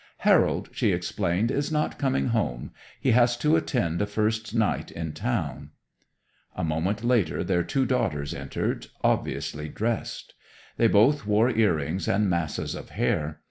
[0.25, 2.71] "Harold," she explained, "is not coming home.
[2.99, 5.69] He has to attend a first night in town."
[6.55, 10.33] A moment later their two daughters entered, obviously "dressed."
[10.77, 13.39] They both wore earrings and masses of hair.